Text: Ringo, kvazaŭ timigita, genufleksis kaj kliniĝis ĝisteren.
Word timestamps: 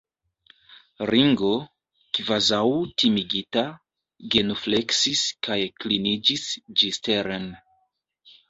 Ringo, 1.09 1.49
kvazaŭ 2.19 2.63
timigita, 3.03 3.65
genufleksis 4.37 5.23
kaj 5.49 5.61
kliniĝis 5.85 6.49
ĝisteren. 6.83 7.51